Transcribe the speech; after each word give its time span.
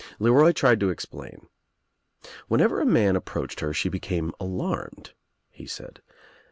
LcRoy 0.19 0.51
tried 0.51 0.79
to 0.79 0.89
explain. 0.89 1.45
"Whenever 2.47 2.81
a 2.81 2.87
man 2.87 3.15
ap 3.15 3.23
proached 3.23 3.59
her 3.59 3.71
she 3.71 3.87
became 3.87 4.31
alarmed," 4.39 5.13
he 5.51 5.67
said. 5.67 6.01